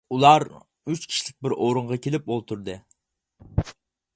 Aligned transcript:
ئۇلار 0.13 0.43
ئۈچ 0.93 1.03
كىشىلىك 1.11 1.35
بىر 1.47 1.55
ئورۇنغا 1.65 1.99
كېلىپ 2.07 2.33
ئولتۇردى. 2.35 2.79